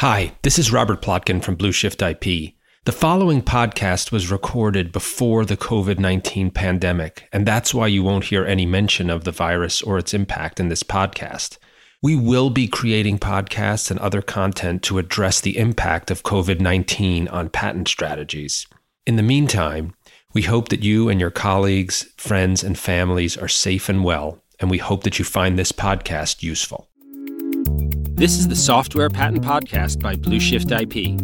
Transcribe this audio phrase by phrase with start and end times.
[0.00, 2.54] Hi, this is Robert Plotkin from Blueshift IP.
[2.86, 8.24] The following podcast was recorded before the COVID 19 pandemic, and that's why you won't
[8.24, 11.58] hear any mention of the virus or its impact in this podcast.
[12.00, 17.28] We will be creating podcasts and other content to address the impact of COVID 19
[17.28, 18.66] on patent strategies.
[19.06, 19.92] In the meantime,
[20.32, 24.70] we hope that you and your colleagues, friends, and families are safe and well, and
[24.70, 26.89] we hope that you find this podcast useful.
[28.20, 31.16] This is the Software Patent Podcast by Blueshift IP.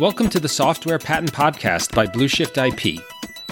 [0.00, 3.02] Welcome to the Software Patent Podcast by Blueshift IP,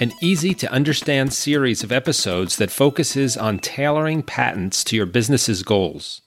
[0.01, 5.63] an easy to understand series of episodes that focuses on tailoring patents to your business's
[5.63, 6.23] goals.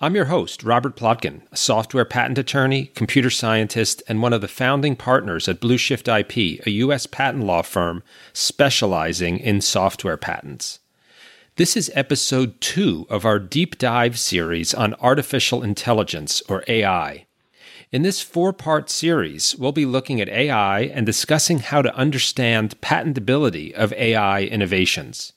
[0.00, 4.46] I'm your host, Robert Plotkin, a software patent attorney, computer scientist, and one of the
[4.46, 7.06] founding partners at Blueshift IP, a U.S.
[7.06, 10.78] patent law firm specializing in software patents.
[11.56, 17.26] This is episode two of our deep dive series on artificial intelligence, or AI.
[17.90, 22.80] In this four part series, we'll be looking at AI and discussing how to understand
[22.80, 25.32] patentability of AI innovations.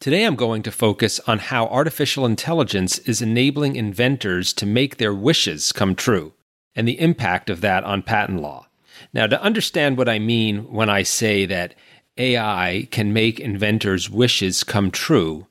[0.00, 5.12] Today I'm going to focus on how artificial intelligence is enabling inventors to make their
[5.12, 6.32] wishes come true
[6.74, 8.68] and the impact of that on patent law.
[9.12, 11.74] Now, to understand what I mean when I say that
[12.16, 15.48] AI can make inventors' wishes come true,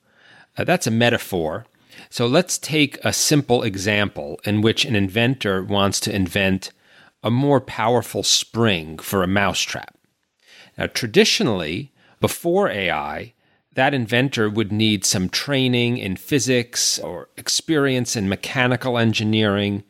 [0.58, 1.68] uh, that's a metaphor.
[2.10, 6.72] So let's take a simple example in which an inventor wants to invent
[7.22, 9.96] a more powerful spring for a mousetrap.
[10.76, 13.34] Now, traditionally, before AI,
[13.80, 19.86] that inventor would need some training in physics or experience in mechanical engineering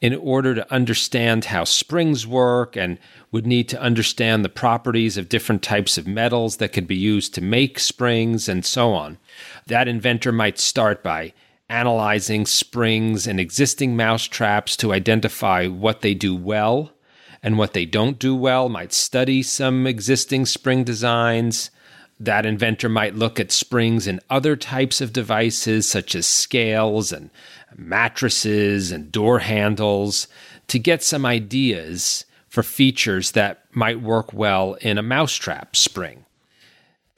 [0.00, 2.98] in order to understand how springs work and
[3.30, 7.32] would need to understand the properties of different types of metals that could be used
[7.32, 9.16] to make springs and so on.
[9.68, 11.32] That inventor might start by
[11.68, 16.90] analyzing springs and existing mousetraps to identify what they do well
[17.40, 21.70] and what they don't do well, might study some existing spring designs
[22.20, 27.30] that inventor might look at springs in other types of devices, such as scales and
[27.76, 30.26] mattresses and door handles,
[30.66, 36.24] to get some ideas for features that might work well in a mousetrap spring.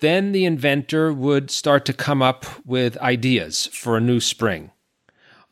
[0.00, 4.70] Then the inventor would start to come up with ideas for a new spring,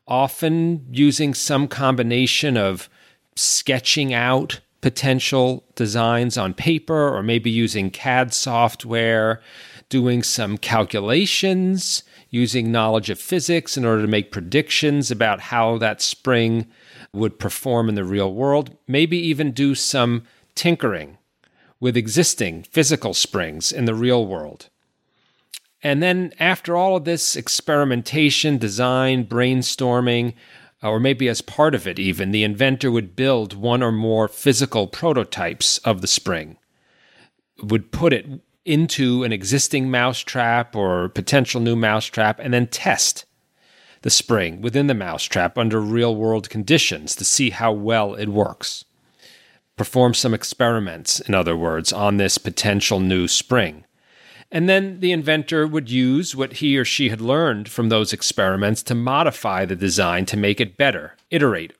[0.07, 2.89] often using some combination of
[3.37, 9.41] sketching out potential designs on paper or maybe using CAD software,
[9.89, 16.03] doing some calculations, using knowledge of physics in order to make predictions about how that
[16.03, 16.67] spring
[17.13, 20.23] would perform in the real world, maybe even do some
[20.55, 21.17] tinkering
[21.81, 24.69] with existing physical springs in the real world.
[25.83, 30.35] And then, after all of this experimentation, design, brainstorming,
[30.83, 34.29] Uh, or maybe as part of it, even, the inventor would build one or more
[34.29, 36.57] physical prototypes of the spring,
[37.63, 38.27] would put it
[38.65, 43.25] into an existing mousetrap or potential new mousetrap, and then test
[44.03, 48.85] the spring within the mousetrap under real world conditions to see how well it works.
[49.77, 53.85] Perform some experiments, in other words, on this potential new spring.
[54.51, 58.83] And then the inventor would use what he or she had learned from those experiments
[58.85, 61.75] to modify the design to make it better, iterate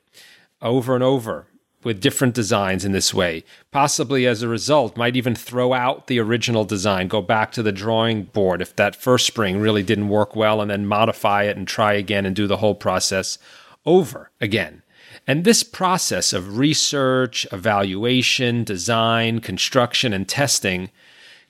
[0.61, 1.47] over and over
[1.83, 3.43] with different designs in this way.
[3.71, 7.71] Possibly as a result, might even throw out the original design, go back to the
[7.71, 11.67] drawing board if that first spring really didn't work well, and then modify it and
[11.67, 13.37] try again and do the whole process
[13.85, 14.83] over again.
[15.25, 20.89] And this process of research, evaluation, design, construction, and testing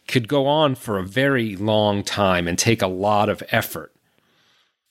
[0.10, 3.96] could go on for a very long time and take a lot of effort.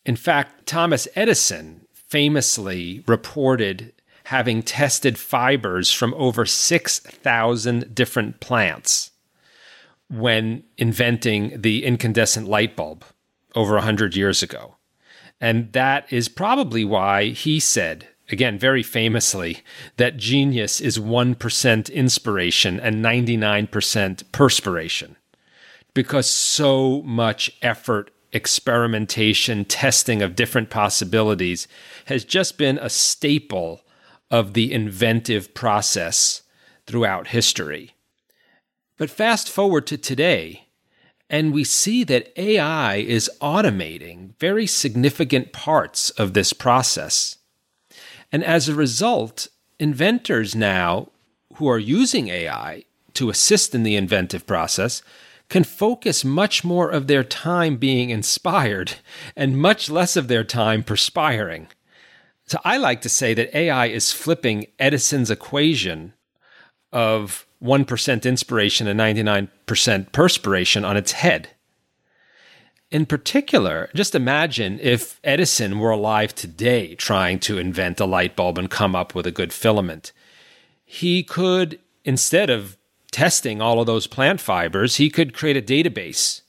[0.06, 3.92] In fact, Thomas Edison famously reported
[4.24, 9.10] having tested fibers from over 6,000 different plants
[10.08, 13.04] when inventing the incandescent light bulb
[13.54, 14.76] over 100 years ago.
[15.40, 19.62] And that is probably why he said again, very famously,
[19.96, 25.16] that genius is 1% inspiration and 99% perspiration.
[25.94, 31.66] Because so much effort, experimentation, testing of different possibilities
[32.06, 33.82] has just been a staple
[34.30, 36.42] of the inventive process
[36.86, 37.94] throughout history.
[38.98, 40.68] But fast forward to today,
[41.30, 47.37] and we see that AI is automating very significant parts of this process.
[48.30, 49.48] And as a result,
[49.78, 51.10] inventors now
[51.54, 52.84] who are using AI
[53.14, 55.02] to assist in the inventive process
[55.48, 58.94] can focus much more of their time being inspired
[59.36, 61.68] and much less of their time perspiring.
[62.46, 66.14] So I like to say that AI is flipping Edison's equation
[66.92, 71.50] of 1% inspiration and 99% perspiration on its head.
[72.90, 78.56] In particular, just imagine if Edison were alive today trying to invent a light bulb
[78.56, 80.12] and come up with a good filament.
[80.86, 82.78] He could, instead of
[83.10, 86.40] testing all of those plant fibers, he could create a database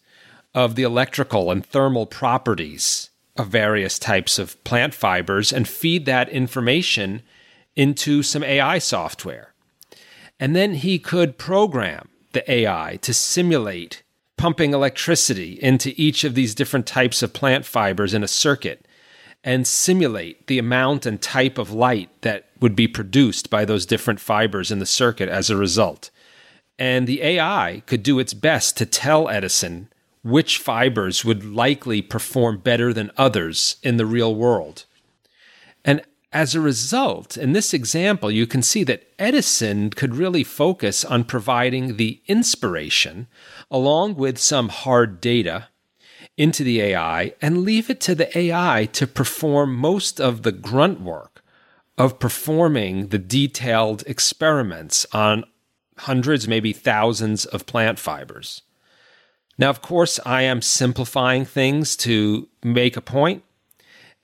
[0.56, 6.30] of the electrical and thermal properties of various types of plant fibers and feed that
[6.30, 7.22] information
[7.76, 9.54] into some AI software.
[10.40, 14.04] And then he could program the AI to simulate
[14.40, 18.88] pumping electricity into each of these different types of plant fibers in a circuit
[19.44, 24.18] and simulate the amount and type of light that would be produced by those different
[24.18, 26.10] fibers in the circuit as a result.
[26.78, 29.90] And the AI could do its best to tell Edison
[30.24, 34.86] which fibers would likely perform better than others in the real world.
[35.84, 36.02] And
[36.32, 41.24] as a result, in this example, you can see that Edison could really focus on
[41.24, 43.28] providing the inspiration
[43.72, 45.70] along with some hard data
[46.38, 51.02] into the AI and leave it to the AI to perform most of the grunt
[51.02, 51.44] work
[51.98, 55.44] of performing the detailed experiments on
[55.98, 58.62] hundreds, maybe thousands of plant fibers.
[59.58, 63.44] Now, of course, I am simplifying things to make a point,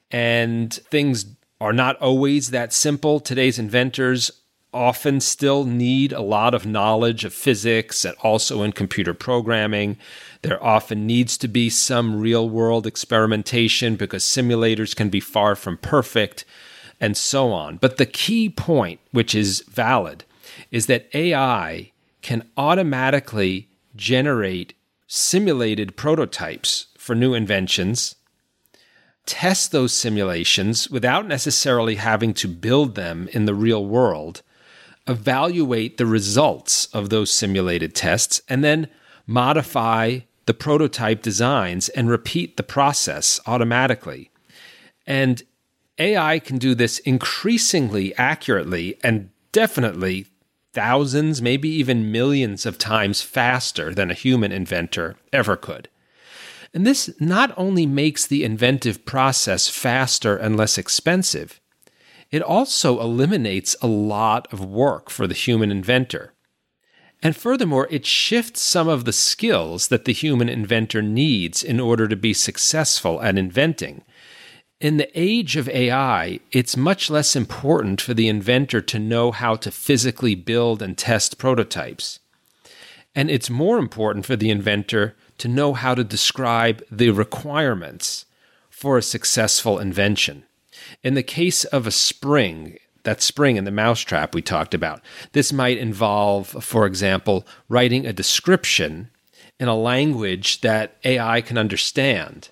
[0.09, 1.25] and things
[1.65, 3.19] are not always that simple.
[3.19, 4.29] Today's inventors
[4.71, 9.97] often still need a lot of knowledge of physics and also in computer programming.
[10.43, 15.77] There often needs to be some real world experimentation because simulators can be far from
[15.79, 16.45] perfect
[17.01, 17.77] and so on.
[17.77, 20.23] But the key point, which is valid,
[20.69, 21.91] is that AI
[22.21, 24.75] can automatically generate
[25.07, 28.17] simulated prototypes for new inventions
[29.25, 34.41] test those simulations without necessarily having to build them in the real world,
[35.07, 38.87] evaluate the results of those simulated tests, and then
[39.27, 44.29] modify the prototype designs and repeat the process automatically.
[45.07, 45.41] And
[45.97, 50.27] AI can do this increasingly accurately and definitely
[50.73, 55.87] thousands, maybe even millions of times faster than a human inventor ever could.
[56.75, 61.61] And this not only makes the inventive process faster and less expensive,
[62.31, 66.33] it also eliminates a lot of work for the human inventor.
[67.23, 72.09] And furthermore, it shifts some of the skills that the human inventor needs in order
[72.09, 74.03] to be successful at inventing.
[74.81, 79.55] In the age of AI, it's much less important for the inventor to know how
[79.55, 82.19] to physically build and test prototypes.
[83.15, 88.25] And it's more important for the inventor to know how to describe the requirements
[88.69, 90.43] for a successful invention.
[91.03, 95.01] In the case of a spring, that spring in the mousetrap we talked about,
[95.31, 99.09] this might involve, for example, writing a description
[99.59, 102.49] in a language that AI can understand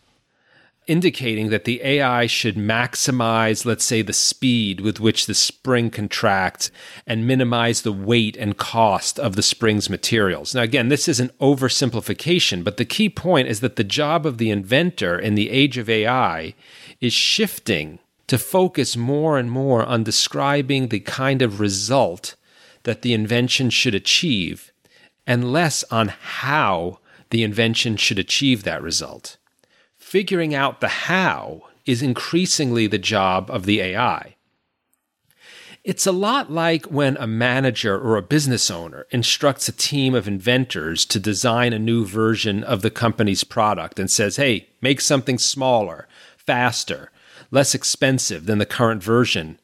[0.88, 6.72] indicating that the AI should maximize, let's say, the speed with which the spring contracts
[7.08, 10.54] and minimize the weight and cost of the spring's materials.
[10.54, 14.38] Now, again, this is an oversimplification, but the key point is that the job of
[14.38, 16.54] the inventor in the age of AI
[17.00, 22.36] is shifting to focus more and more on describing the kind of result
[22.84, 24.72] that the invention should achieve
[25.26, 27.00] and less on how
[27.30, 29.38] the invention should achieve that result
[30.14, 34.36] figuring out the how is increasingly the job of the AI.
[35.84, 40.28] It's a lot like when a manager or a business owner instructs a team of
[40.28, 45.40] inventors to design a new version of the company's product and says, hey, make something
[45.40, 47.10] smaller, faster,
[47.50, 49.60] less expensive than the current version,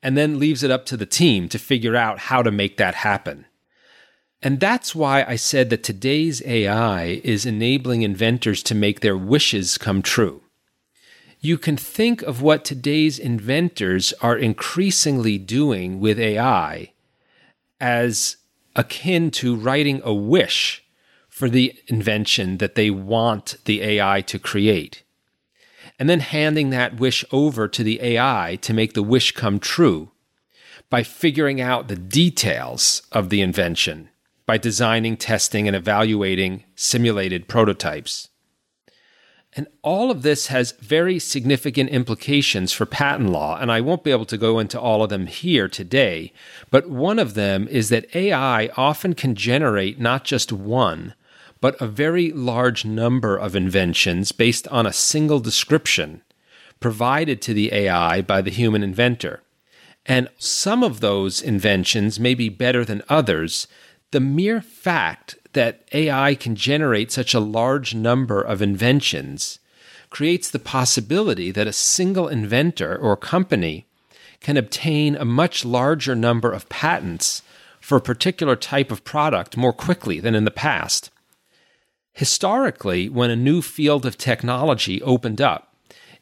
[0.00, 2.94] and then leaves it up to the team to figure out how to make that
[2.94, 3.46] happen.
[4.42, 9.76] And that's why I said that today's AI is enabling inventors to make their wishes
[9.78, 10.42] come true.
[11.40, 16.92] You can think of what today's inventors are increasingly doing with AI
[17.80, 18.36] as
[18.76, 20.84] akin to writing a wish
[21.28, 25.02] for the invention that they want the AI to create,
[25.98, 30.10] and then handing that wish over to the AI to make the wish come true
[30.90, 34.08] by figuring out the details of the invention
[34.48, 38.30] by designing, testing, and evaluating simulated prototypes.
[39.52, 44.10] And all of this has very significant implications for patent law, and I won't be
[44.10, 46.32] able to go into all of them here today.
[46.70, 51.12] But one of them is that AI often can generate not just one,
[51.60, 56.22] but a very large number of inventions based on a single description
[56.80, 59.42] provided to the AI by the human inventor.
[60.06, 63.68] And some of those inventions may be better than others.
[64.10, 69.58] The mere fact that AI can generate such a large number of inventions
[70.08, 73.86] creates the possibility that a single inventor or company
[74.40, 77.42] can obtain a much larger number of patents
[77.80, 81.10] for a particular type of product more quickly than in the past.
[82.12, 85.74] Historically, when a new field of technology opened up,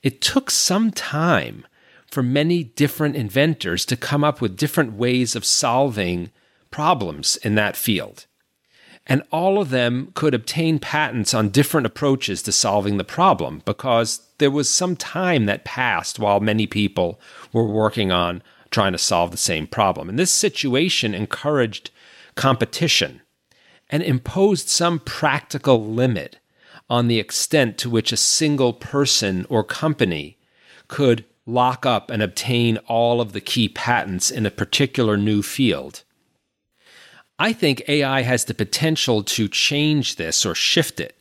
[0.03, 1.67] it took some time
[2.11, 6.31] for many different inventors to come up with different ways of solving
[6.77, 8.27] problems in that field
[9.07, 14.21] and all of them could obtain patents on different approaches to solving the problem because
[14.39, 17.21] there was some time that passed while many people
[17.53, 20.09] were working on trying to solve the same problem.
[20.09, 21.91] And this situation encouraged
[22.35, 23.23] competition
[23.89, 26.39] and imposed some practical limit
[26.91, 30.37] on the extent to which a single person or company
[30.89, 36.03] could lock up and obtain all of the key patents in a particular new field.
[37.39, 41.17] I think AI has the potential to change this or shift it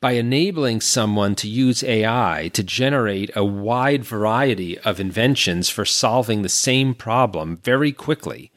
[0.00, 6.40] by enabling someone to use AI to generate a wide variety of inventions for solving
[6.40, 8.50] the same problem very quickly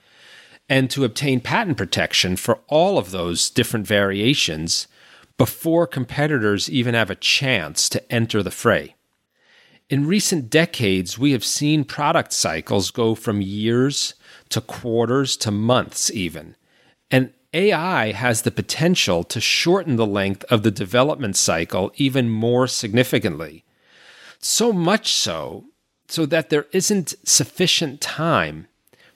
[0.70, 4.88] and to obtain patent protection for all of those different variations
[5.38, 8.96] before competitors even have a chance to enter the fray.
[9.90, 14.14] In recent decades, we have seen product cycles go from years
[14.48, 16.56] to quarters to months, even.
[17.12, 22.66] And AI has the potential to shorten the length of the development cycle even more
[22.66, 23.66] significantly.
[24.40, 25.66] So much so,
[26.08, 28.68] so that there isn't sufficient time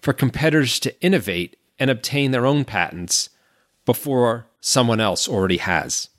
[0.01, 3.29] for competitors to innovate and obtain their own patents
[3.85, 6.09] before someone else already has.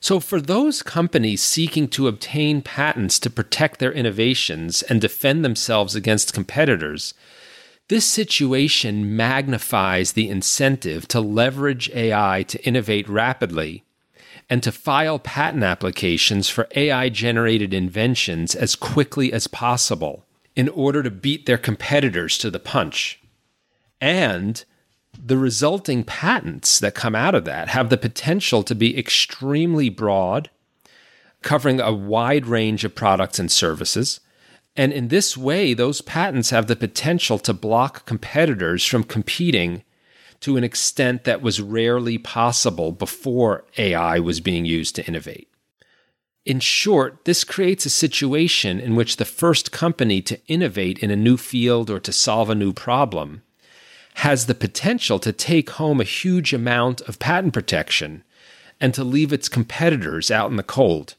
[0.00, 5.94] So, for those companies seeking to obtain patents to protect their innovations and defend themselves
[5.94, 7.14] against competitors,
[7.88, 13.84] this situation magnifies the incentive to leverage AI to innovate rapidly
[14.48, 20.24] and to file patent applications for AI generated inventions as quickly as possible
[20.56, 23.20] in order to beat their competitors to the punch.
[24.00, 24.64] And
[25.22, 30.50] the resulting patents that come out of that have the potential to be extremely broad,
[31.42, 34.20] covering a wide range of products and services
[34.76, 39.84] and in this way, those patents have the potential to block competitors from competing
[40.40, 45.48] to an extent that was rarely possible before AI was being used to innovate.
[46.44, 51.16] In short, this creates a situation in which the first company to innovate in a
[51.16, 53.42] new field or to solve a new problem
[54.16, 58.22] has the potential to take home a huge amount of patent protection
[58.80, 61.14] and to leave its competitors out in the cold.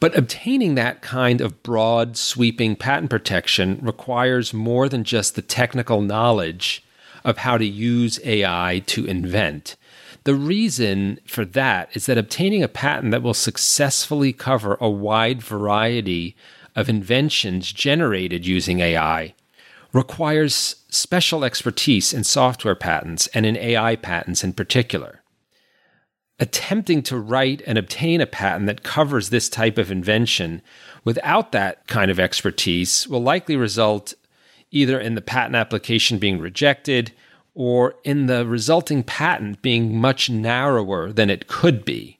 [0.00, 6.00] But obtaining that kind of broad, sweeping patent protection requires more than just the technical
[6.00, 6.84] knowledge
[7.24, 9.74] of how to use AI to invent.
[10.22, 15.42] The reason for that is that obtaining a patent that will successfully cover a wide
[15.42, 16.36] variety
[16.76, 19.34] of inventions generated using AI
[19.92, 25.17] requires special expertise in software patents and in AI patents in particular
[26.40, 30.62] attempting to write and obtain a patent that covers this type of invention
[31.04, 34.14] without that kind of expertise will likely result
[34.70, 37.12] either in the patent application being rejected
[37.54, 42.18] or in the resulting patent being much narrower than it could be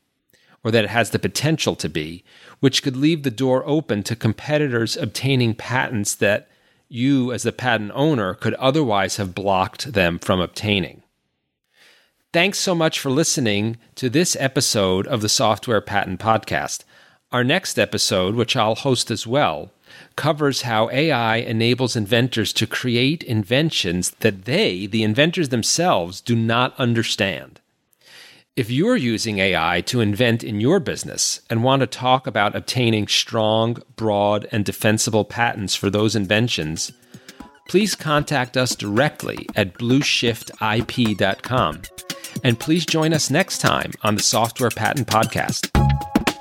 [0.65, 2.25] or that it has the potential to be,
[2.61, 6.49] which could leave the door open to competitors obtaining patents that
[6.89, 11.03] you, as the patent owner, could otherwise have blocked them from obtaining.
[12.31, 16.85] Thanks so much for listening to this episode of the Software Patent Podcast.
[17.33, 19.73] Our next episode, which I'll host as well,
[20.15, 26.79] covers how AI enables inventors to create inventions that they, the inventors themselves, do not
[26.79, 27.63] understand.
[28.57, 33.09] If you're using AI to invent in your business and want to talk about obtaining
[33.09, 36.93] strong, broad, and defensible patents for those inventions,
[37.71, 41.83] please contact us directly at blueshiftip.com.
[42.45, 45.73] And please join us next time on the Software Patent Podcast.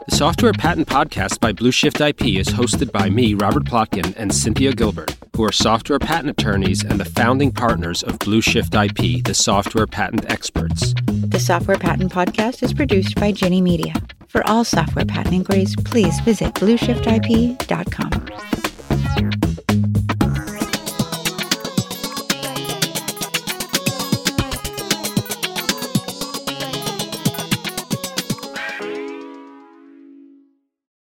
[0.10, 4.72] The Software Patent Podcast by Blueshift IP is hosted by me, Robert Plotkin, and Cynthia
[4.74, 9.88] Gilbert, who are software patent attorneys and the founding partners of Blueshift IP, the software
[9.88, 10.94] patent experts.
[11.08, 13.94] The Software Patent Podcast is produced by Ginny Media.
[14.30, 18.37] For all software patent inquiries, please visit blueshiftip.com.